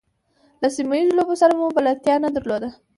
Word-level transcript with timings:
له 0.61 0.67
سیمه 0.75 0.95
ییزو 0.97 1.17
لوبو 1.17 1.33
سره 1.41 1.53
مو 1.59 1.67
بلدتیا 1.77 2.15
نه 2.23 2.29
درلوده. 2.35 2.69